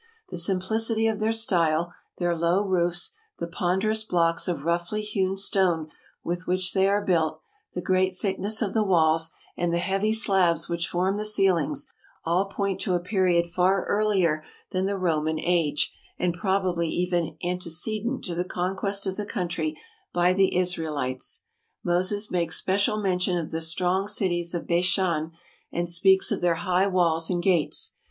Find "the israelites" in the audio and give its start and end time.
20.33-21.43